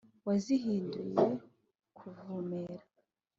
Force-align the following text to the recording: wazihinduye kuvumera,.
wazihinduye 0.27 1.23
kuvumera,. 1.97 2.85